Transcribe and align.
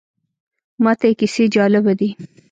ماته 0.83 1.05
یې 1.09 1.13
کیسې 1.19 1.43
جالبه 1.55 1.93
دي. 1.99 2.09